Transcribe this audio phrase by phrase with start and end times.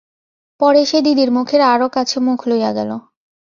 [0.61, 2.91] পরে সে দিদির মুখের আরও কাছে মুখ লইয়া গেল।